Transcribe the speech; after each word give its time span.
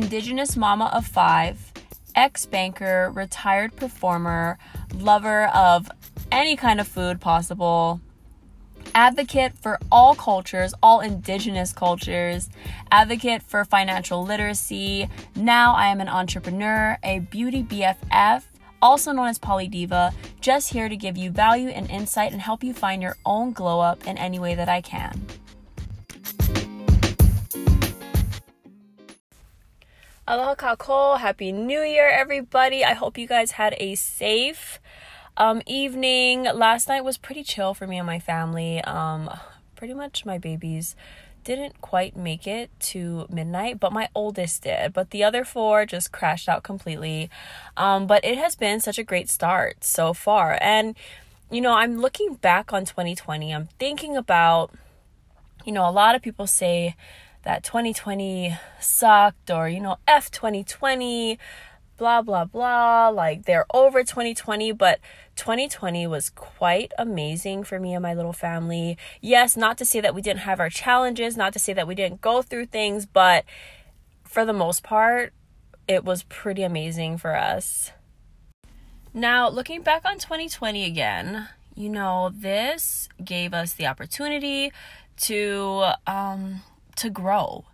Indigenous 0.00 0.56
mama 0.56 0.90
of 0.94 1.06
five, 1.06 1.74
ex 2.14 2.46
banker, 2.46 3.12
retired 3.14 3.76
performer, 3.76 4.56
lover 4.94 5.48
of 5.48 5.90
any 6.32 6.56
kind 6.56 6.80
of 6.80 6.88
food 6.88 7.20
possible, 7.20 8.00
advocate 8.94 9.52
for 9.58 9.78
all 9.92 10.14
cultures, 10.14 10.72
all 10.82 11.00
indigenous 11.00 11.74
cultures, 11.74 12.48
advocate 12.90 13.42
for 13.42 13.62
financial 13.66 14.24
literacy. 14.24 15.06
Now 15.36 15.74
I 15.74 15.88
am 15.88 16.00
an 16.00 16.08
entrepreneur, 16.08 16.96
a 17.02 17.18
beauty 17.18 17.62
BFF, 17.62 18.44
also 18.80 19.12
known 19.12 19.28
as 19.28 19.38
Polydiva, 19.38 20.14
just 20.40 20.72
here 20.72 20.88
to 20.88 20.96
give 20.96 21.18
you 21.18 21.30
value 21.30 21.68
and 21.68 21.90
insight 21.90 22.32
and 22.32 22.40
help 22.40 22.64
you 22.64 22.72
find 22.72 23.02
your 23.02 23.18
own 23.26 23.52
glow 23.52 23.80
up 23.80 24.06
in 24.06 24.16
any 24.16 24.38
way 24.38 24.54
that 24.54 24.70
I 24.70 24.80
can. 24.80 25.26
Aloha 30.30 30.54
kākou, 30.54 31.18
happy 31.18 31.50
new 31.50 31.80
year 31.80 32.08
everybody. 32.08 32.84
I 32.84 32.94
hope 32.94 33.18
you 33.18 33.26
guys 33.26 33.50
had 33.50 33.74
a 33.78 33.96
safe 33.96 34.78
um, 35.36 35.60
evening. 35.66 36.44
Last 36.44 36.86
night 36.86 37.00
was 37.00 37.18
pretty 37.18 37.42
chill 37.42 37.74
for 37.74 37.88
me 37.88 37.98
and 37.98 38.06
my 38.06 38.20
family. 38.20 38.80
Um, 38.82 39.28
pretty 39.74 39.92
much 39.92 40.24
my 40.24 40.38
babies 40.38 40.94
didn't 41.42 41.80
quite 41.80 42.16
make 42.16 42.46
it 42.46 42.70
to 42.90 43.26
midnight, 43.28 43.80
but 43.80 43.92
my 43.92 44.08
oldest 44.14 44.62
did. 44.62 44.92
But 44.92 45.10
the 45.10 45.24
other 45.24 45.44
four 45.44 45.84
just 45.84 46.12
crashed 46.12 46.48
out 46.48 46.62
completely. 46.62 47.28
Um, 47.76 48.06
but 48.06 48.24
it 48.24 48.38
has 48.38 48.54
been 48.54 48.78
such 48.78 49.00
a 49.00 49.02
great 49.02 49.28
start 49.28 49.82
so 49.82 50.14
far. 50.14 50.58
And, 50.60 50.94
you 51.50 51.60
know, 51.60 51.72
I'm 51.72 51.98
looking 51.98 52.34
back 52.34 52.72
on 52.72 52.84
2020. 52.84 53.52
I'm 53.52 53.68
thinking 53.80 54.16
about, 54.16 54.70
you 55.64 55.72
know, 55.72 55.88
a 55.88 55.90
lot 55.90 56.14
of 56.14 56.22
people 56.22 56.46
say, 56.46 56.94
that 57.42 57.64
2020 57.64 58.56
sucked 58.80 59.50
or 59.50 59.68
you 59.68 59.80
know 59.80 59.96
F 60.06 60.30
2020 60.30 61.38
blah 61.96 62.22
blah 62.22 62.44
blah 62.44 63.08
like 63.08 63.44
they're 63.44 63.66
over 63.74 64.02
2020 64.02 64.72
but 64.72 65.00
2020 65.36 66.06
was 66.06 66.30
quite 66.30 66.92
amazing 66.98 67.62
for 67.64 67.78
me 67.78 67.94
and 67.94 68.02
my 68.02 68.14
little 68.14 68.32
family. 68.32 68.96
Yes, 69.20 69.56
not 69.56 69.78
to 69.78 69.84
say 69.84 70.00
that 70.00 70.14
we 70.14 70.22
didn't 70.22 70.40
have 70.40 70.60
our 70.60 70.68
challenges, 70.68 71.36
not 71.36 71.52
to 71.54 71.58
say 71.58 71.72
that 71.72 71.86
we 71.86 71.94
didn't 71.94 72.20
go 72.20 72.42
through 72.42 72.66
things, 72.66 73.06
but 73.06 73.44
for 74.24 74.44
the 74.44 74.52
most 74.52 74.82
part 74.82 75.32
it 75.88 76.04
was 76.04 76.22
pretty 76.24 76.62
amazing 76.62 77.18
for 77.18 77.36
us. 77.36 77.90
Now, 79.12 79.48
looking 79.48 79.82
back 79.82 80.04
on 80.04 80.18
2020 80.18 80.84
again, 80.84 81.48
you 81.74 81.88
know, 81.88 82.30
this 82.32 83.08
gave 83.24 83.52
us 83.52 83.72
the 83.74 83.86
opportunity 83.86 84.72
to 85.22 85.92
um 86.06 86.62
to 87.00 87.08
grow, 87.08 87.64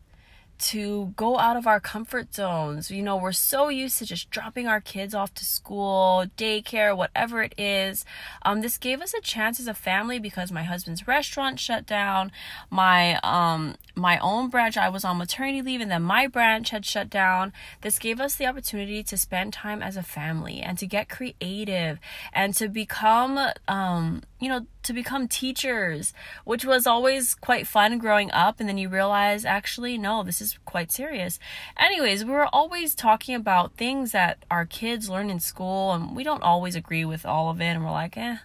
to 0.59 1.13
go 1.17 1.37
out 1.39 1.57
of 1.57 1.67
our 1.67 1.81
comfort 1.81 2.33
zones. 2.33 2.93
You 2.93 3.03
know, 3.03 3.17
we're 3.17 3.33
so 3.33 3.69
used 3.69 3.99
to 3.99 4.07
just 4.07 4.31
dropping 4.31 4.69
our 4.69 4.81
kids 4.81 5.15
off 5.15 5.35
to 5.35 5.45
school, 5.45 6.27
daycare, 6.37 6.97
whatever 6.97 7.43
it 7.43 7.53
is. 7.59 8.05
Um, 8.43 8.61
this 8.61 8.79
gave 8.79 9.03
us 9.03 9.15
a 9.15 9.21
chance 9.21 9.59
as 9.59 9.67
a 9.67 9.75
family 9.75 10.21
because 10.21 10.53
my 10.53 10.63
husband's 10.63 11.09
restaurant 11.09 11.59
shut 11.59 11.87
down. 11.87 12.31
My 12.71 13.19
um 13.25 13.75
my 13.97 14.19
own 14.19 14.51
branch, 14.51 14.77
I 14.77 14.91
was 14.91 15.05
on 15.05 15.17
maternity 15.17 15.63
leave, 15.63 15.81
and 15.81 15.91
then 15.91 16.03
my 16.03 16.27
branch 16.27 16.69
had 16.71 16.85
shut 16.85 17.09
down. 17.09 17.55
This 17.81 17.99
gave 17.99 18.21
us 18.21 18.35
the 18.35 18.47
opportunity 18.47 19.03
to 19.03 19.17
spend 19.17 19.55
time 19.55 19.83
as 19.83 19.97
a 19.97 20.03
family 20.03 20.61
and 20.61 20.77
to 20.79 20.87
get 20.87 21.09
creative 21.09 21.99
and 22.33 22.55
to 22.57 22.69
become 22.69 23.39
um 23.67 24.23
you 24.39 24.49
know 24.51 24.67
to 24.83 24.93
become 24.93 25.27
teachers, 25.27 26.13
which 26.45 26.65
was 26.65 26.87
always 26.87 27.35
quite 27.35 27.67
fun 27.67 27.99
growing 27.99 28.31
up. 28.33 28.61
And 28.61 28.69
then 28.69 28.79
you 28.79 28.89
realize, 28.91 29.45
actually, 29.45 29.97
no, 29.97 30.23
this 30.23 30.41
is 30.41 30.59
quite 30.67 30.93
serious. 30.93 31.39
Anyways, 31.79 32.25
we 32.25 32.33
were 32.33 32.55
always 32.55 32.95
talking 32.95 33.35
about 33.35 33.73
things 33.75 34.13
that 34.13 34.45
our 34.51 34.67
kids 34.67 35.09
learn 35.09 35.31
in 35.31 35.41
school, 35.41 35.93
and 35.93 36.15
we 36.15 36.23
don't 36.23 36.43
always 36.43 36.77
agree 36.77 37.05
with 37.05 37.25
all 37.25 37.49
of 37.51 37.61
it. 37.61 37.65
And 37.65 37.85
we're 37.85 37.91
like, 37.91 38.17
eh. 38.17 38.37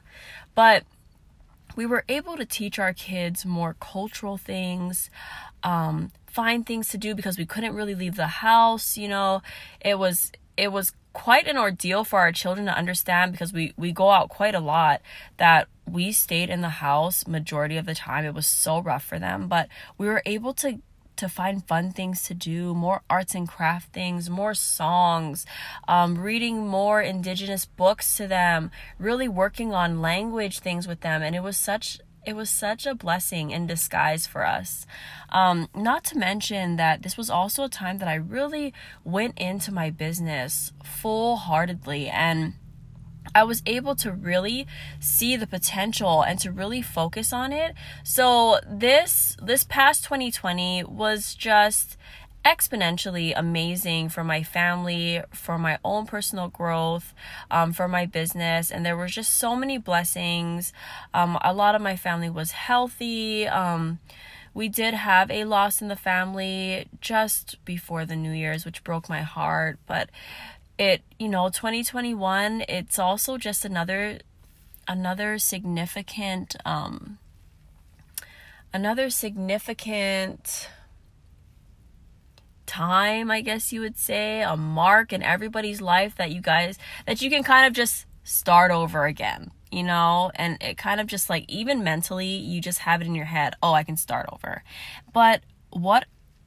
But 0.56 0.84
we 1.76 1.86
were 1.86 2.04
able 2.10 2.38
to 2.38 2.46
teach 2.46 2.80
our 2.80 2.94
kids 2.94 3.46
more 3.46 3.76
cultural 3.80 4.38
things. 4.38 5.10
Um, 5.64 6.12
find 6.32 6.66
things 6.66 6.88
to 6.90 6.98
do 6.98 7.14
because 7.14 7.38
we 7.38 7.46
couldn't 7.46 7.76
really 7.76 7.94
leave 7.94 8.16
the 8.16 8.28
house 8.28 8.98
you 8.98 9.08
know 9.08 9.42
it 9.82 10.00
was 10.00 10.32
it 10.56 10.72
was 10.72 10.94
quite 11.14 11.46
an 11.46 11.58
ordeal 11.58 12.06
for 12.06 12.20
our 12.20 12.32
children 12.32 12.66
to 12.66 12.78
understand 12.78 13.34
because 13.34 13.52
we 13.52 13.74
we 13.76 13.92
go 13.92 14.10
out 14.12 14.30
quite 14.30 14.56
a 14.56 14.60
lot 14.60 15.02
that 15.38 15.68
we 15.86 16.12
stayed 16.12 16.50
in 16.50 16.62
the 16.62 16.70
house 16.70 17.28
majority 17.28 17.76
of 17.76 17.86
the 17.86 17.94
time 17.94 18.24
it 18.24 18.34
was 18.34 18.48
so 18.48 18.80
rough 18.80 19.04
for 19.04 19.20
them 19.20 19.50
but 19.50 19.68
we 19.98 20.08
were 20.08 20.22
able 20.26 20.54
to 20.54 20.82
to 21.22 21.30
find 21.30 21.66
fun 21.66 21.92
things 21.92 22.24
to 22.24 22.34
do 22.34 22.74
more 22.74 23.02
arts 23.10 23.34
and 23.34 23.48
craft 23.48 23.94
things 23.94 24.30
more 24.30 24.54
songs 24.54 25.46
um, 25.88 26.18
reading 26.18 26.68
more 26.68 27.02
indigenous 27.02 27.66
books 27.66 28.18
to 28.18 28.28
them 28.28 28.70
really 29.00 29.28
working 29.28 29.74
on 29.74 30.02
language 30.02 30.60
things 30.60 30.88
with 30.88 31.00
them 31.02 31.22
and 31.22 31.36
it 31.36 31.44
was 31.44 31.56
such 31.56 32.00
it 32.26 32.36
was 32.36 32.50
such 32.50 32.86
a 32.86 32.94
blessing 32.94 33.52
in 33.52 33.66
disguise 33.66 34.28
for 34.28 34.46
us. 34.46 34.86
Um, 35.30 35.70
not 35.74 36.04
to 36.06 36.18
mention 36.18 36.76
that 36.76 37.02
this 37.02 37.18
was 37.18 37.30
also 37.30 37.64
a 37.64 37.70
time 37.70 37.98
that 37.98 38.08
I 38.08 38.16
really 38.16 38.74
went 39.04 39.40
into 39.40 39.74
my 39.74 39.90
business 39.90 40.72
full 40.84 41.38
heartedly 41.38 42.10
and 42.10 42.54
I 43.34 43.44
was 43.44 43.62
able 43.66 43.96
to 43.98 44.12
really 44.12 44.68
see 45.00 45.36
the 45.36 45.48
potential 45.48 46.22
and 46.22 46.40
to 46.40 46.52
really 46.52 46.82
focus 46.82 47.32
on 47.32 47.54
it. 47.54 47.76
So 48.04 48.60
this 48.68 49.38
this 49.42 49.64
past 49.64 50.04
2020 50.04 50.84
was 50.86 51.36
just 51.36 51.98
exponentially 52.44 53.34
amazing 53.36 54.10
for 54.10 54.24
my 54.24 54.42
family, 54.42 55.22
for 55.32 55.58
my 55.58 55.78
own 55.86 56.06
personal 56.06 56.48
growth, 56.48 57.14
um, 57.52 57.72
for 57.72 57.88
my 57.88 58.06
business. 58.06 58.72
And 58.72 58.86
there 58.86 58.98
were 58.98 59.08
just 59.08 59.36
so 59.36 59.56
many 59.56 59.78
blessings. 59.78 60.74
Um, 61.14 61.38
a 61.44 61.54
lot 61.54 61.76
of 61.76 61.82
my 61.82 61.96
family 61.96 62.30
was 62.30 62.52
healthy. 62.52 63.48
Um, 63.48 64.00
we 64.54 64.68
did 64.68 64.94
have 64.94 65.32
a 65.32 65.46
loss 65.46 65.82
in 65.82 65.88
the 65.88 65.96
family 65.96 66.88
just 67.00 67.64
before 67.64 68.06
the 68.06 68.16
New 68.16 68.32
Year's, 68.32 68.66
which 68.66 68.84
broke 68.84 69.08
my 69.08 69.22
heart. 69.22 69.80
But 69.86 70.10
it, 70.78 71.02
you 71.20 71.30
know, 71.30 71.50
2021, 71.50 72.64
it's 72.68 72.98
also 73.00 73.38
just 73.38 73.66
another 73.66 74.20
another 74.88 75.38
significant 75.38 76.56
um 76.66 77.20
another 78.74 79.10
significant 79.10 80.70
time, 82.66 83.30
I 83.30 83.42
guess 83.42 83.74
you 83.74 83.82
would 83.82 83.98
say, 83.98 84.42
a 84.42 84.56
mark 84.56 85.12
in 85.12 85.22
everybody's 85.22 85.82
life 85.82 86.16
that 86.16 86.32
you 86.32 86.42
guys, 86.42 86.78
that 87.06 87.22
you 87.22 87.30
can 87.30 87.44
kind 87.44 87.68
of 87.68 87.74
just 87.74 88.06
start 88.24 88.72
over 88.72 89.06
again, 89.06 89.52
you 89.72 89.84
know? 89.84 90.32
And 90.36 90.58
it 90.62 90.78
kind 90.78 91.02
of 91.02 91.08
just 91.08 91.30
like, 91.30 91.44
even 91.50 91.84
mentally, 91.84 92.28
you 92.28 92.62
just 92.62 92.80
have 92.80 93.02
it 93.02 93.08
in 93.08 93.16
your 93.16 93.26
head, 93.26 93.56
oh, 93.62 93.74
I 93.74 93.84
can 93.84 93.98
start 93.98 94.30
over. 94.32 94.64
But 95.12 95.42
what 95.72 96.06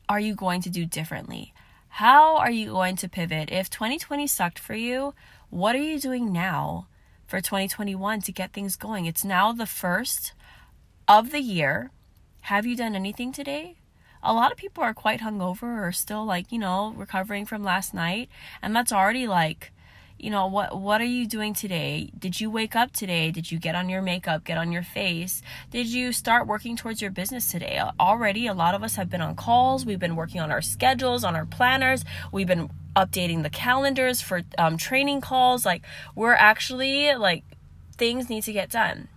are 0.08 0.20
you 0.20 0.34
going 0.34 0.62
to 0.62 0.70
do 0.70 0.86
differently? 0.86 1.53
How 1.98 2.38
are 2.38 2.50
you 2.50 2.70
going 2.72 2.96
to 2.96 3.08
pivot? 3.08 3.52
If 3.52 3.70
2020 3.70 4.26
sucked 4.26 4.58
for 4.58 4.74
you, 4.74 5.14
what 5.48 5.76
are 5.76 5.82
you 5.82 6.00
doing 6.00 6.32
now 6.32 6.88
for 7.24 7.40
2021 7.40 8.20
to 8.22 8.32
get 8.32 8.52
things 8.52 8.74
going? 8.74 9.06
It's 9.06 9.24
now 9.24 9.52
the 9.52 9.64
first 9.64 10.32
of 11.06 11.30
the 11.30 11.38
year. 11.38 11.92
Have 12.40 12.66
you 12.66 12.74
done 12.76 12.96
anything 12.96 13.30
today? 13.30 13.76
a 14.24 14.32
lot 14.32 14.50
of 14.50 14.56
people 14.56 14.82
are 14.82 14.94
quite 14.94 15.20
hungover 15.20 15.86
or 15.86 15.92
still 15.92 16.24
like, 16.24 16.50
you 16.50 16.58
know, 16.58 16.94
recovering 16.96 17.44
from 17.44 17.62
last 17.62 17.92
night. 17.92 18.28
And 18.62 18.74
that's 18.74 18.90
already 18.90 19.26
like, 19.26 19.70
you 20.18 20.30
know, 20.30 20.46
what 20.46 20.80
what 20.80 21.00
are 21.00 21.06
you 21.06 21.26
doing 21.26 21.54
today? 21.54 22.10
Did 22.18 22.40
you 22.40 22.50
wake 22.50 22.74
up 22.74 22.92
today? 22.92 23.30
Did 23.30 23.50
you 23.50 23.58
get 23.58 23.74
on 23.74 23.88
your 23.88 24.00
makeup, 24.00 24.44
get 24.44 24.56
on 24.56 24.72
your 24.72 24.82
face? 24.82 25.42
Did 25.70 25.86
you 25.86 26.12
start 26.12 26.46
working 26.46 26.76
towards 26.76 27.02
your 27.02 27.10
business 27.10 27.48
today? 27.48 27.80
Already 27.98 28.46
a 28.46 28.54
lot 28.54 28.74
of 28.74 28.82
us 28.82 28.96
have 28.96 29.10
been 29.10 29.20
on 29.20 29.34
calls. 29.34 29.84
We've 29.84 29.98
been 29.98 30.16
working 30.16 30.40
on 30.40 30.50
our 30.50 30.62
schedules, 30.62 31.24
on 31.24 31.36
our 31.36 31.46
planners. 31.46 32.04
We've 32.32 32.46
been 32.46 32.70
updating 32.96 33.42
the 33.42 33.50
calendars 33.50 34.20
for 34.20 34.42
um, 34.56 34.76
training 34.76 35.20
calls. 35.20 35.66
Like 35.66 35.82
we're 36.14 36.34
actually 36.34 37.14
like 37.14 37.44
things 37.96 38.30
need 38.30 38.44
to 38.44 38.52
get 38.52 38.70
done. 38.70 39.08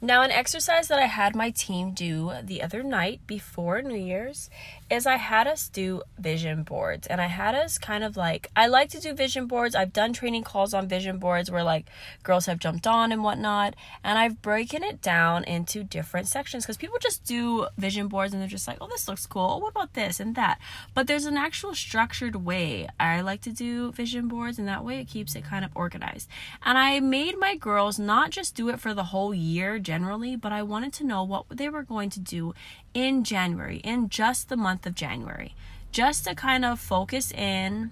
Now, 0.00 0.22
an 0.22 0.30
exercise 0.30 0.86
that 0.88 1.00
I 1.00 1.06
had 1.06 1.34
my 1.34 1.50
team 1.50 1.90
do 1.90 2.32
the 2.44 2.62
other 2.62 2.84
night 2.84 3.20
before 3.26 3.82
New 3.82 3.96
Year's 3.96 4.48
is 4.90 5.06
I 5.06 5.16
had 5.16 5.46
us 5.46 5.68
do 5.68 6.02
vision 6.18 6.62
boards 6.62 7.06
and 7.06 7.20
I 7.20 7.26
had 7.26 7.54
us 7.54 7.78
kind 7.78 8.02
of 8.02 8.16
like 8.16 8.50
I 8.56 8.66
like 8.66 8.88
to 8.90 9.00
do 9.00 9.12
vision 9.12 9.46
boards. 9.46 9.74
I've 9.74 9.92
done 9.92 10.12
training 10.12 10.44
calls 10.44 10.72
on 10.72 10.88
vision 10.88 11.18
boards 11.18 11.50
where 11.50 11.62
like 11.62 11.86
girls 12.22 12.46
have 12.46 12.58
jumped 12.58 12.86
on 12.86 13.12
and 13.12 13.22
whatnot, 13.22 13.74
and 14.02 14.18
I've 14.18 14.40
broken 14.40 14.82
it 14.82 15.02
down 15.02 15.44
into 15.44 15.84
different 15.84 16.28
sections 16.28 16.64
because 16.64 16.76
people 16.76 16.98
just 17.00 17.24
do 17.24 17.66
vision 17.76 18.08
boards 18.08 18.32
and 18.32 18.40
they're 18.40 18.48
just 18.48 18.68
like, 18.68 18.78
oh, 18.80 18.88
this 18.88 19.08
looks 19.08 19.26
cool. 19.26 19.60
What 19.60 19.70
about 19.70 19.94
this 19.94 20.20
and 20.20 20.34
that? 20.36 20.58
But 20.94 21.06
there's 21.06 21.26
an 21.26 21.36
actual 21.36 21.74
structured 21.74 22.36
way 22.36 22.88
I 22.98 23.20
like 23.20 23.42
to 23.42 23.52
do 23.52 23.92
vision 23.92 24.28
boards, 24.28 24.58
and 24.58 24.68
that 24.68 24.84
way 24.84 25.00
it 25.00 25.08
keeps 25.08 25.34
it 25.34 25.44
kind 25.44 25.64
of 25.64 25.70
organized. 25.74 26.28
And 26.62 26.78
I 26.78 27.00
made 27.00 27.38
my 27.38 27.56
girls 27.56 27.98
not 27.98 28.30
just 28.30 28.54
do 28.54 28.68
it 28.68 28.80
for 28.80 28.94
the 28.94 29.04
whole 29.04 29.34
year 29.34 29.78
generally, 29.78 30.36
but 30.36 30.52
I 30.52 30.62
wanted 30.62 30.92
to 30.94 31.04
know 31.04 31.22
what 31.24 31.44
they 31.50 31.68
were 31.68 31.82
going 31.82 32.10
to 32.10 32.20
do 32.20 32.54
in 32.94 33.22
January, 33.22 33.78
in 33.78 34.08
just 34.08 34.48
the 34.48 34.56
month 34.56 34.77
of 34.86 34.94
January. 34.94 35.54
just 35.90 36.24
to 36.24 36.34
kind 36.34 36.64
of 36.66 36.78
focus 36.78 37.32
in 37.32 37.90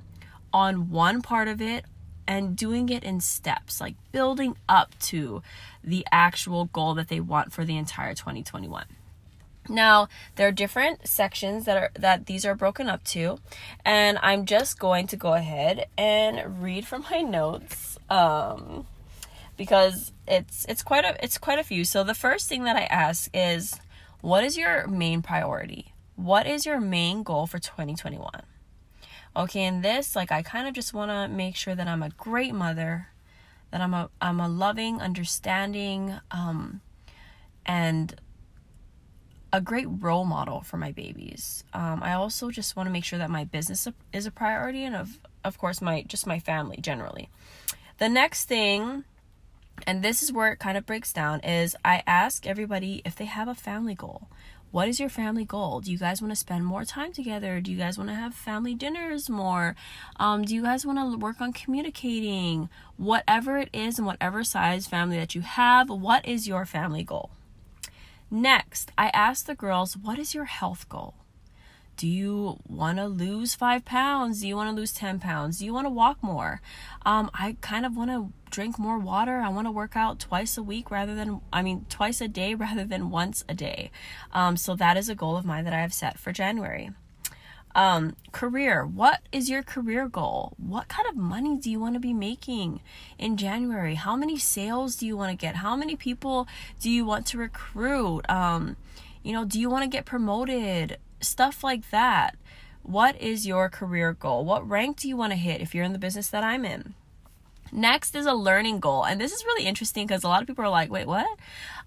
on 0.53 0.91
one 0.91 1.23
part 1.23 1.49
of 1.49 1.63
it 1.63 1.85
and 2.27 2.57
doing 2.57 2.89
it 2.89 3.05
in 3.05 3.21
steps, 3.21 3.81
like 3.81 3.95
building 4.13 4.57
up 4.69 4.99
to 4.99 5.43
the 5.83 6.07
actual 6.13 6.67
goal 6.67 6.95
that 6.95 7.09
they 7.09 7.21
want 7.21 7.53
for 7.53 7.65
the 7.65 7.77
entire 7.77 8.15
2021. 8.15 8.85
Now, 9.69 10.09
there 10.37 10.47
are 10.47 10.53
different 10.53 11.07
sections 11.09 11.65
that 11.65 11.77
are 11.77 11.91
that 11.95 12.27
these 12.27 12.45
are 12.45 12.55
broken 12.55 12.89
up 12.89 13.03
to, 13.05 13.39
and 13.85 14.19
I'm 14.23 14.45
just 14.47 14.79
going 14.79 15.09
to 15.09 15.17
go 15.17 15.35
ahead 15.35 15.87
and 15.99 16.63
read 16.63 16.87
from 16.87 17.05
my 17.11 17.21
notes 17.23 17.99
um, 18.09 18.87
because 19.57 20.13
it's 20.29 20.65
it's 20.69 20.83
quite 20.83 21.05
a 21.05 21.17
it's 21.23 21.39
quite 21.39 21.59
a 21.59 21.65
few. 21.65 21.85
So 21.85 22.05
the 22.05 22.15
first 22.15 22.49
thing 22.49 22.65
that 22.65 22.77
I 22.77 22.85
ask 22.85 23.29
is 23.35 23.81
what 24.21 24.45
is 24.45 24.57
your 24.57 24.87
main 24.87 25.23
priority? 25.23 25.93
What 26.17 26.47
is 26.47 26.65
your 26.65 26.81
main 26.81 27.23
goal 27.23 27.47
for 27.47 27.59
2021? 27.59 28.43
Okay, 29.37 29.65
in 29.65 29.83
this, 29.83 30.17
like 30.17 30.33
I 30.33 30.43
kind 30.43 30.67
of 30.67 30.75
just 30.75 30.95
want 30.95 31.11
to 31.11 31.29
make 31.29 31.57
sure 31.57 31.75
that 31.75 31.87
I'm 31.87 32.03
a 32.03 32.09
great 32.09 32.55
mother, 32.55 33.09
that 33.71 33.83
I'm 33.83 33.93
a 33.93 34.09
I'm 34.21 34.41
a 34.41 34.49
loving, 34.49 35.03
understanding, 35.03 36.15
um, 36.31 36.81
and 37.67 38.19
a 39.53 39.61
great 39.61 39.87
role 39.91 40.25
model 40.25 40.63
for 40.63 40.79
my 40.79 40.91
babies. 40.91 41.65
Um, 41.75 42.03
I 42.03 42.15
also 42.15 42.51
just 42.51 42.77
want 42.77 42.87
to 42.87 42.91
make 42.91 43.05
sure 43.05 43.19
that 43.19 43.31
my 43.31 43.45
business 43.45 43.87
is 44.13 44.25
a 44.25 44.31
priority, 44.31 44.85
and 44.85 44.97
of 44.97 45.21
of 45.45 45.59
course 45.59 45.83
my 45.83 46.03
just 46.09 46.27
my 46.27 46.39
family 46.39 46.79
generally. 46.81 47.29
The 47.99 48.09
next 48.09 48.47
thing, 48.47 49.05
and 49.87 50.03
this 50.03 50.23
is 50.23 50.33
where 50.33 50.51
it 50.53 50.59
kind 50.59 50.79
of 50.79 50.87
breaks 50.87 51.13
down, 51.13 51.41
is 51.41 51.77
I 51.85 52.03
ask 52.07 52.47
everybody 52.47 53.03
if 53.05 53.17
they 53.17 53.27
have 53.27 53.49
a 53.49 53.55
family 53.55 53.95
goal. 53.95 54.29
What 54.77 54.89
is 54.89 55.01
your 55.01 55.09
family 55.09 55.47
goal? 55.47 55.81
Do 55.81 55.91
you 55.91 55.97
guys 55.97 56.21
want 56.21 56.33
to 56.33 56.37
spend 56.37 56.67
more 56.67 56.85
time 56.85 57.11
together? 57.11 57.63
Do 57.63 57.73
you 57.73 57.79
guys 57.79 57.97
want 57.97 58.11
to 58.11 58.15
have 58.15 58.35
family 58.35 58.75
dinners 58.75 59.31
more? 59.31 59.75
Um, 60.17 60.45
do 60.45 60.55
you 60.55 60.63
guys 60.63 60.85
want 60.85 60.99
to 60.99 61.17
work 61.17 61.41
on 61.41 61.55
communicating? 61.55 62.69
Whatever 62.99 63.57
it 63.57 63.71
is 63.73 63.97
and 63.97 64.07
whatever 64.07 64.45
size 64.45 64.87
family 64.87 65.17
that 65.17 65.35
you 65.35 65.41
have, 65.41 65.89
what 65.89 66.29
is 66.29 66.47
your 66.47 66.67
family 66.67 67.03
goal? 67.03 67.31
Next, 68.31 68.93
I 68.99 69.09
ask 69.15 69.47
the 69.47 69.55
girls, 69.55 69.97
what 69.97 70.19
is 70.19 70.35
your 70.35 70.45
health 70.45 70.87
goal? 70.91 71.15
Do 71.97 72.07
you 72.07 72.59
want 72.69 72.99
to 72.99 73.07
lose 73.07 73.55
five 73.55 73.85
pounds? 73.87 74.43
Do 74.43 74.49
you 74.49 74.57
want 74.57 74.69
to 74.69 74.77
lose 74.77 74.93
10 74.93 75.19
pounds? 75.19 75.59
Do 75.59 75.65
you 75.65 75.73
want 75.73 75.87
to 75.87 75.91
walk 75.91 76.23
more? 76.23 76.61
Um, 77.07 77.31
I 77.33 77.57
kind 77.63 77.87
of 77.87 77.97
want 77.97 78.11
to 78.11 78.33
drink 78.51 78.79
more 78.79 78.99
water. 78.99 79.39
I 79.39 79.49
want 79.49 79.67
to 79.67 79.71
work 79.71 79.97
out 79.97 80.19
twice 80.19 80.59
a 80.59 80.63
week 80.63 80.91
rather 80.91 81.15
than, 81.15 81.41
I 81.53 81.63
mean, 81.63 81.87
twice 81.89 82.21
a 82.21 82.29
day 82.29 82.55
rather 82.67 82.85
than 82.85 83.11
once 83.11 83.45
a 83.49 83.55
day. 83.55 83.91
Um, 84.33 84.57
so 84.59 84.77
that 84.77 84.99
is 84.99 85.09
a 85.09 85.15
goal 85.15 85.37
of 85.39 85.47
mine 85.47 85.65
that 85.65 85.73
I 85.73 85.81
have 85.81 85.95
set 85.95 86.19
for 86.19 86.33
January. 86.33 86.91
Um, 87.75 88.17
career. 88.33 88.87
What 88.87 89.21
is 89.33 89.49
your 89.51 89.63
career 89.63 90.09
goal? 90.09 90.55
What 90.57 90.89
kind 90.89 91.09
of 91.09 91.17
money 91.17 91.59
do 91.59 91.71
you 91.71 91.79
want 91.81 91.95
to 91.95 92.01
be 92.01 92.15
making 92.15 92.81
in 93.19 93.37
January? 93.37 93.95
How 93.95 94.17
many 94.17 94.39
sales 94.39 94.97
do 94.97 95.07
you 95.07 95.17
want 95.17 95.31
to 95.31 95.37
get? 95.37 95.57
How 95.57 95.77
many 95.77 95.97
people 95.97 96.49
do 96.81 96.91
you 96.91 97.05
want 97.05 97.27
to 97.27 97.39
recruit? 97.39 98.23
Um, 98.31 98.77
you 99.23 99.33
know, 99.33 99.45
do 99.45 99.61
you 99.61 99.69
want 99.69 99.83
to 99.83 99.89
get 99.89 100.07
promoted? 100.07 100.99
Stuff 101.21 101.65
like 101.65 101.91
that. 101.91 102.37
What 102.83 103.21
is 103.21 103.47
your 103.47 103.69
career 103.69 104.13
goal? 104.13 104.45
What 104.45 104.69
rank 104.69 104.99
do 104.99 105.09
you 105.09 105.17
want 105.17 105.33
to 105.33 105.39
hit 105.39 105.61
if 105.61 105.75
you're 105.75 105.85
in 105.85 105.93
the 105.93 105.99
business 105.99 106.29
that 106.29 106.45
I'm 106.45 106.65
in? 106.65 106.95
Next 107.73 108.15
is 108.15 108.27
a 108.27 108.35
learning 108.35 108.81
goal. 108.81 109.05
And 109.05 109.21
this 109.21 109.33
is 109.33 109.45
really 109.45 109.67
interesting 109.67 110.07
because 110.07 110.23
a 110.23 110.29
lot 110.29 110.41
of 110.41 110.47
people 110.47 110.65
are 110.65 110.71
like, 110.71 110.91
wait, 110.91 111.07
what? 111.07 111.27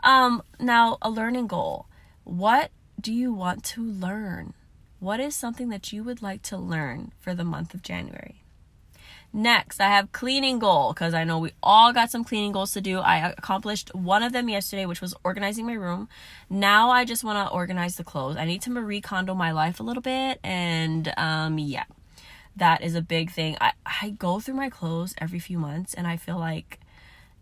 Um, 0.03 0.43
now, 0.59 0.97
a 1.01 1.09
learning 1.09 1.47
goal. 1.47 1.87
What 2.25 2.71
do 2.99 3.13
you 3.13 3.33
want 3.33 3.63
to 3.65 3.83
learn? 3.83 4.53
What 4.99 5.21
is 5.21 5.35
something 5.35 5.69
that 5.69 5.93
you 5.93 6.03
would 6.03 6.21
like 6.21 6.41
to 6.43 6.57
learn 6.57 7.13
for 7.19 7.33
the 7.33 7.45
month 7.45 7.73
of 7.73 7.81
January? 7.81 8.43
Next, 9.31 9.79
I 9.79 9.87
have 9.89 10.11
cleaning 10.11 10.57
goal 10.57 10.91
because 10.91 11.13
I 11.13 11.23
know 11.23 11.37
we 11.37 11.51
all 11.61 11.93
got 11.93 12.09
some 12.09 12.23
cleaning 12.23 12.51
goals 12.51 12.71
to 12.73 12.81
do. 12.81 12.99
I 12.99 13.29
accomplished 13.29 13.93
one 13.93 14.23
of 14.23 14.33
them 14.33 14.49
yesterday, 14.49 14.87
which 14.87 15.01
was 15.01 15.13
organizing 15.23 15.67
my 15.67 15.73
room. 15.73 16.09
Now 16.49 16.89
I 16.89 17.05
just 17.05 17.23
want 17.23 17.47
to 17.47 17.53
organize 17.53 17.95
the 17.95 18.03
clothes. 18.03 18.37
I 18.37 18.45
need 18.45 18.63
to 18.63 18.71
Marie 18.71 19.01
Kondo 19.01 19.35
my 19.35 19.51
life 19.51 19.79
a 19.79 19.83
little 19.83 20.01
bit, 20.01 20.39
and 20.43 21.13
um, 21.15 21.59
yeah, 21.59 21.83
that 22.55 22.81
is 22.81 22.95
a 22.95 23.01
big 23.01 23.29
thing. 23.29 23.55
I 23.61 23.73
I 23.85 24.09
go 24.09 24.39
through 24.39 24.55
my 24.55 24.69
clothes 24.69 25.13
every 25.19 25.39
few 25.39 25.59
months, 25.59 25.93
and 25.93 26.07
I 26.07 26.17
feel 26.17 26.39
like 26.39 26.79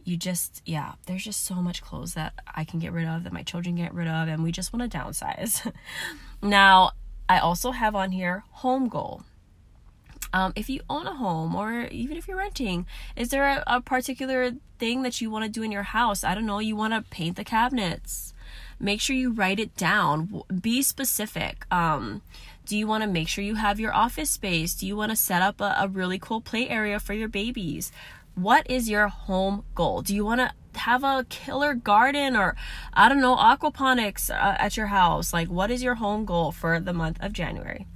you 0.03 0.17
just 0.17 0.61
yeah, 0.65 0.93
there's 1.05 1.23
just 1.23 1.45
so 1.45 1.55
much 1.55 1.81
clothes 1.81 2.15
that 2.15 2.33
I 2.53 2.65
can 2.65 2.79
get 2.79 2.91
rid 2.91 3.07
of 3.07 3.23
that 3.23 3.31
my 3.31 3.43
children 3.43 3.75
get 3.75 3.93
rid 3.93 4.09
of, 4.09 4.27
and 4.27 4.43
we 4.43 4.51
just 4.51 4.73
want 4.73 4.91
to 4.91 4.97
downsize. 4.97 5.71
now 6.41 6.91
I 7.29 7.39
also 7.39 7.71
have 7.71 7.95
on 7.95 8.11
here 8.11 8.43
home 8.51 8.89
goal. 8.89 9.23
Um, 10.33 10.53
if 10.55 10.69
you 10.69 10.81
own 10.89 11.07
a 11.07 11.15
home 11.15 11.55
or 11.55 11.87
even 11.87 12.17
if 12.17 12.27
you're 12.27 12.37
renting, 12.37 12.85
is 13.15 13.29
there 13.29 13.45
a, 13.45 13.63
a 13.67 13.81
particular 13.81 14.51
thing 14.77 15.03
that 15.03 15.21
you 15.21 15.29
want 15.29 15.45
to 15.45 15.49
do 15.49 15.63
in 15.63 15.71
your 15.71 15.83
house? 15.83 16.23
I 16.23 16.35
don't 16.35 16.45
know, 16.45 16.59
you 16.59 16.75
want 16.75 16.93
to 16.93 17.09
paint 17.09 17.35
the 17.35 17.43
cabinets. 17.43 18.33
Make 18.79 19.01
sure 19.01 19.15
you 19.15 19.31
write 19.31 19.59
it 19.59 19.75
down. 19.75 20.43
Be 20.61 20.81
specific. 20.81 21.65
Um, 21.71 22.21
do 22.65 22.77
you 22.77 22.85
want 22.85 23.03
to 23.03 23.09
make 23.09 23.27
sure 23.27 23.43
you 23.43 23.55
have 23.55 23.79
your 23.79 23.93
office 23.93 24.29
space? 24.29 24.75
Do 24.75 24.85
you 24.85 24.95
want 24.95 25.11
to 25.11 25.15
set 25.15 25.41
up 25.41 25.61
a, 25.61 25.75
a 25.79 25.87
really 25.87 26.19
cool 26.19 26.41
play 26.41 26.69
area 26.69 26.99
for 26.99 27.13
your 27.13 27.29
babies? 27.29 27.91
What 28.35 28.69
is 28.69 28.87
your 28.87 29.07
home 29.07 29.63
goal? 29.73 30.03
Do 30.03 30.13
you 30.13 30.23
want 30.23 30.41
to 30.41 30.51
have 30.79 31.03
a 31.03 31.25
killer 31.29 31.73
garden 31.73 32.35
or 32.35 32.55
I 32.93 33.09
don't 33.09 33.21
know, 33.21 33.35
aquaponics 33.35 34.29
uh, 34.29 34.57
at 34.59 34.77
your 34.77 34.87
house? 34.87 35.33
Like, 35.33 35.47
what 35.47 35.71
is 35.71 35.81
your 35.81 35.95
home 35.95 36.25
goal 36.25 36.51
for 36.51 36.79
the 36.79 36.93
month 36.93 37.17
of 37.19 37.33
January? 37.33 37.87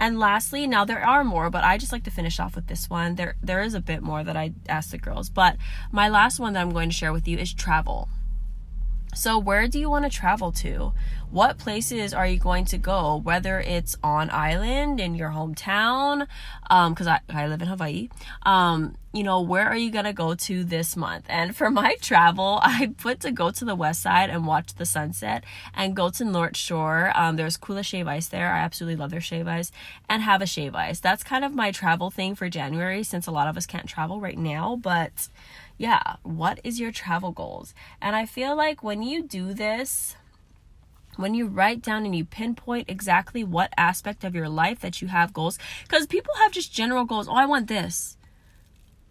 And 0.00 0.18
lastly, 0.18 0.66
now 0.66 0.86
there 0.86 1.06
are 1.06 1.22
more, 1.22 1.50
but 1.50 1.62
I 1.62 1.76
just 1.76 1.92
like 1.92 2.04
to 2.04 2.10
finish 2.10 2.40
off 2.40 2.56
with 2.56 2.68
this 2.68 2.88
one. 2.88 3.16
There 3.16 3.36
there 3.42 3.60
is 3.60 3.74
a 3.74 3.80
bit 3.80 4.02
more 4.02 4.24
that 4.24 4.36
I 4.36 4.54
asked 4.66 4.92
the 4.92 4.98
girls, 4.98 5.28
but 5.28 5.56
my 5.92 6.08
last 6.08 6.40
one 6.40 6.54
that 6.54 6.62
I'm 6.62 6.72
going 6.72 6.88
to 6.88 6.94
share 6.96 7.12
with 7.12 7.28
you 7.28 7.36
is 7.36 7.52
travel. 7.52 8.08
So, 9.14 9.38
where 9.38 9.66
do 9.68 9.78
you 9.78 9.90
want 9.90 10.04
to 10.04 10.10
travel 10.10 10.52
to? 10.52 10.92
What 11.30 11.58
places 11.58 12.14
are 12.14 12.26
you 12.26 12.38
going 12.38 12.64
to 12.66 12.78
go? 12.78 13.16
Whether 13.16 13.60
it's 13.60 13.96
on 14.02 14.30
island 14.30 15.00
in 15.00 15.14
your 15.14 15.30
hometown, 15.30 16.28
because 16.62 17.06
um, 17.06 17.18
I, 17.28 17.42
I 17.42 17.46
live 17.48 17.60
in 17.60 17.68
Hawaii. 17.68 18.08
Um, 18.44 18.96
you 19.12 19.24
know, 19.24 19.40
where 19.40 19.66
are 19.66 19.76
you 19.76 19.90
going 19.90 20.04
to 20.04 20.12
go 20.12 20.34
to 20.34 20.62
this 20.62 20.96
month? 20.96 21.26
And 21.28 21.56
for 21.56 21.70
my 21.82 21.96
travel, 22.00 22.60
I 22.62 22.92
put 22.96 23.20
to 23.20 23.30
go 23.32 23.50
to 23.50 23.64
the 23.64 23.74
west 23.74 24.02
side 24.02 24.30
and 24.30 24.46
watch 24.46 24.74
the 24.74 24.86
sunset 24.86 25.44
and 25.74 25.96
go 25.96 26.10
to 26.10 26.24
North 26.24 26.56
Shore. 26.56 27.12
Um, 27.14 27.36
there's 27.36 27.58
Kula 27.58 27.84
Shave 27.84 28.06
Ice 28.06 28.28
there. 28.28 28.52
I 28.52 28.60
absolutely 28.60 28.96
love 28.96 29.10
their 29.10 29.20
shave 29.20 29.48
ice 29.48 29.72
and 30.08 30.22
have 30.22 30.42
a 30.42 30.46
shave 30.46 30.74
ice. 30.74 31.00
That's 31.00 31.24
kind 31.24 31.44
of 31.44 31.54
my 31.54 31.72
travel 31.72 32.10
thing 32.10 32.34
for 32.34 32.48
January 32.48 33.02
since 33.02 33.26
a 33.26 33.32
lot 33.32 33.48
of 33.48 33.56
us 33.56 33.66
can't 33.66 33.88
travel 33.88 34.20
right 34.20 34.38
now, 34.38 34.76
but 34.76 35.28
yeah, 35.76 36.16
what 36.22 36.60
is 36.62 36.78
your 36.78 36.92
travel 36.92 37.32
goals? 37.32 37.74
And 38.02 38.14
I 38.14 38.26
feel 38.26 38.54
like 38.54 38.82
when 38.82 39.02
you 39.02 39.22
do 39.22 39.54
this, 39.54 40.14
when 41.16 41.34
you 41.34 41.46
write 41.46 41.82
down 41.82 42.04
and 42.04 42.14
you 42.14 42.24
pinpoint 42.24 42.90
exactly 42.90 43.42
what 43.42 43.72
aspect 43.76 44.22
of 44.22 44.34
your 44.34 44.48
life 44.48 44.80
that 44.80 45.00
you 45.02 45.08
have 45.08 45.32
goals, 45.32 45.58
because 45.84 46.06
people 46.06 46.34
have 46.38 46.52
just 46.52 46.72
general 46.72 47.04
goals. 47.04 47.28
Oh, 47.28 47.34
I 47.34 47.46
want 47.46 47.66
this. 47.66 48.16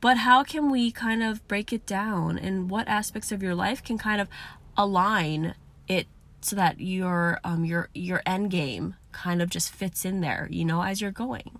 But 0.01 0.17
how 0.17 0.43
can 0.43 0.71
we 0.71 0.91
kind 0.91 1.21
of 1.21 1.45
break 1.47 1.73
it 1.73 1.85
down 1.85 2.37
and 2.37 2.69
what 2.69 2.87
aspects 2.87 3.31
of 3.31 3.43
your 3.43 3.55
life 3.55 3.83
can 3.83 3.97
kind 3.97 4.21
of 4.21 4.29
align 4.77 5.55
it 5.87 6.07
so 6.41 6.55
that 6.55 6.79
your 6.79 7.39
um 7.43 7.65
your 7.65 7.89
your 7.93 8.21
end 8.25 8.49
game 8.49 8.95
kind 9.11 9.41
of 9.41 9.49
just 9.49 9.71
fits 9.73 10.05
in 10.05 10.21
there, 10.21 10.47
you 10.51 10.63
know, 10.63 10.81
as 10.83 11.01
you're 11.01 11.11
going. 11.11 11.59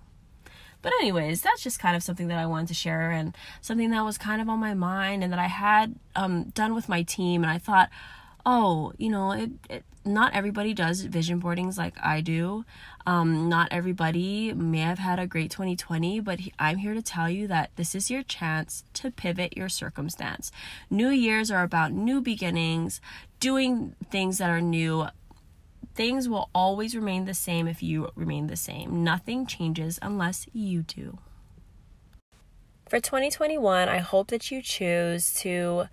But, 0.82 0.94
anyways, 1.02 1.42
that's 1.42 1.62
just 1.62 1.80
kind 1.80 1.96
of 1.96 2.04
something 2.04 2.30
that 2.30 2.38
I 2.38 2.46
wanted 2.46 2.70
to 2.70 2.74
share 2.74 3.12
and 3.12 3.36
something 3.60 3.90
that 3.90 4.06
was 4.06 4.18
kind 4.18 4.42
of 4.42 4.48
on 4.48 4.60
my 4.60 4.74
mind 4.74 5.24
and 5.24 5.34
that 5.34 5.40
I 5.40 5.48
had 5.48 5.96
um, 6.16 6.46
done 6.52 6.74
with 6.74 6.88
my 6.88 7.04
team. 7.04 7.44
And 7.44 7.52
I 7.52 7.58
thought, 7.58 7.90
oh, 8.46 8.94
you 8.98 9.10
know, 9.10 9.32
it, 9.32 9.52
it 9.70 9.84
not 10.06 10.34
everybody 10.34 10.74
does 10.74 11.02
vision 11.02 11.40
boardings 11.40 11.78
like 11.78 11.96
I 12.02 12.22
do. 12.22 12.66
Um, 13.06 13.50
not 13.50 13.68
everybody 13.72 14.54
may 14.54 14.80
have 14.80 15.00
had 15.00 15.20
a 15.20 15.28
great 15.28 15.52
2020, 15.52 16.20
but 16.22 16.40
I'm 16.58 16.78
here 16.78 16.94
to 16.94 17.02
tell 17.02 17.30
you 17.30 17.48
that 17.48 17.72
this 17.76 17.94
is 17.94 18.10
your 18.10 18.24
chance 18.24 18.84
to 18.96 19.12
pivot 19.12 19.58
your 19.58 19.70
circumstance. 19.70 20.52
New 20.90 21.10
years 21.10 21.52
are 21.52 21.64
about 21.64 21.92
new 21.92 22.22
beginnings, 22.22 23.02
doing 23.40 23.96
things 24.10 24.38
that 24.38 24.50
are 24.50 24.62
new, 24.62 25.08
Things 26.00 26.30
will 26.30 26.50
always 26.56 26.96
remain 26.96 27.26
the 27.26 27.34
same 27.34 27.68
if 27.68 27.84
you 27.84 28.10
remain 28.16 28.48
the 28.48 28.56
same. 28.56 29.04
Nothing 29.04 29.46
changes 29.46 30.00
unless 30.02 30.48
you 30.54 30.84
do. 30.84 31.18
For 32.88 33.02
2021, 33.02 33.90
I 33.90 33.98
hope 33.98 34.30
that 34.30 34.50
you 34.50 34.62
choose 34.62 35.34
to 35.42 35.90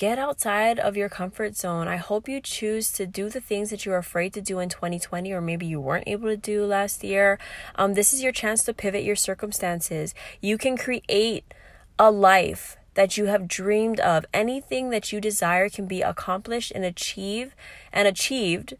get 0.00 0.18
outside 0.18 0.78
of 0.78 0.96
your 0.96 1.10
comfort 1.10 1.54
zone. 1.54 1.86
I 1.86 1.96
hope 1.96 2.26
you 2.26 2.40
choose 2.40 2.90
to 2.92 3.06
do 3.06 3.28
the 3.28 3.38
things 3.38 3.68
that 3.68 3.84
you 3.84 3.92
were 3.92 3.98
afraid 3.98 4.32
to 4.32 4.40
do 4.40 4.58
in 4.58 4.70
2020 4.70 5.30
or 5.30 5.42
maybe 5.42 5.66
you 5.66 5.78
weren't 5.78 6.08
able 6.08 6.26
to 6.30 6.38
do 6.38 6.64
last 6.64 7.04
year. 7.04 7.38
Um, 7.74 7.92
this 7.92 8.14
is 8.14 8.22
your 8.22 8.32
chance 8.32 8.64
to 8.64 8.72
pivot 8.72 9.04
your 9.04 9.14
circumstances. 9.14 10.14
You 10.40 10.56
can 10.56 10.78
create 10.78 11.52
a 11.98 12.10
life 12.10 12.78
that 12.94 13.18
you 13.18 13.26
have 13.26 13.46
dreamed 13.46 14.00
of. 14.00 14.24
Anything 14.32 14.88
that 14.88 15.12
you 15.12 15.20
desire 15.20 15.68
can 15.68 15.84
be 15.84 16.00
accomplished 16.00 16.72
and 16.74 16.82
achieved 16.82 17.52
and 17.92 18.08
achieved 18.08 18.72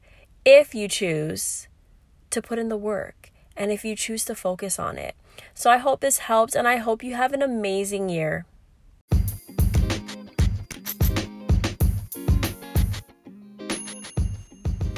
if 0.47 0.75
you 0.75 0.89
choose 0.89 1.69
to 2.31 2.41
put 2.41 2.59
in 2.59 2.71
the 2.71 2.79
work 2.79 3.31
and 3.59 3.71
if 3.71 3.85
you 3.85 3.95
choose 3.95 4.25
to 4.25 4.35
focus 4.35 4.79
on 4.79 4.97
it. 4.97 5.15
So 5.53 5.71
I 5.71 5.77
hope 5.77 6.01
this 6.01 6.19
helps, 6.19 6.55
and 6.55 6.67
I 6.67 6.77
hope 6.77 7.05
you 7.05 7.15
have 7.15 7.35
an 7.35 7.43
amazing 7.43 8.09
year. 8.09 8.47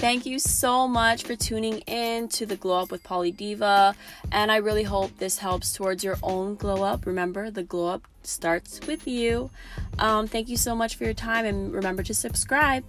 Thank 0.02 0.26
you 0.26 0.40
so 0.40 0.88
much 0.88 1.23
for 1.23 1.37
tuning 1.37 1.78
in 1.82 2.26
to 2.30 2.44
the 2.44 2.56
Glow 2.56 2.80
Up 2.82 2.90
with 2.90 3.04
Polly 3.04 3.30
Diva, 3.30 3.94
and 4.32 4.50
I 4.50 4.56
really 4.56 4.82
hope 4.82 5.16
this 5.18 5.38
helps 5.38 5.73
towards 5.73 6.02
your 6.02 6.16
own 6.25 6.56
glow 6.56 6.82
up. 6.82 7.06
Remember, 7.06 7.52
the 7.52 7.62
glow 7.62 7.87
up 7.87 8.09
starts 8.25 8.80
with 8.88 9.06
you. 9.06 9.50
Um, 10.00 10.26
thank 10.26 10.49
you 10.49 10.56
so 10.56 10.75
much 10.75 10.97
for 10.97 11.04
your 11.04 11.14
time, 11.14 11.44
and 11.44 11.73
remember 11.73 12.02
to 12.02 12.14
subscribe. 12.14 12.82